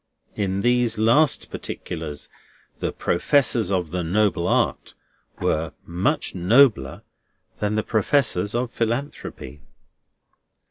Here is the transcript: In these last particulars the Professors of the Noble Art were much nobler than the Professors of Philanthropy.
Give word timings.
In 0.35 0.61
these 0.61 0.97
last 0.97 1.51
particulars 1.51 2.27
the 2.79 2.91
Professors 2.91 3.69
of 3.71 3.91
the 3.91 4.01
Noble 4.03 4.47
Art 4.47 4.95
were 5.39 5.73
much 5.85 6.33
nobler 6.33 7.03
than 7.59 7.75
the 7.75 7.83
Professors 7.83 8.55
of 8.55 8.71
Philanthropy. 8.71 9.61